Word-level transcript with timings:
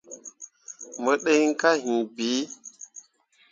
Mo 1.03 1.11
ɗǝn 1.23 1.43
kah 1.61 1.75
hiŋ 1.83 1.99
bii. 2.15 2.41